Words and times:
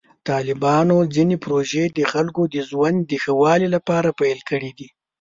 طالبانو 0.29 0.97
ځینې 1.15 1.35
پروژې 1.43 1.83
د 1.97 1.99
خلکو 2.11 2.41
د 2.53 2.55
ژوند 2.69 2.97
د 3.09 3.11
ښه 3.23 3.33
والي 3.41 3.67
لپاره 3.75 4.15
پیل 4.19 4.39
کړې 4.49 4.71
دي. 4.77 4.87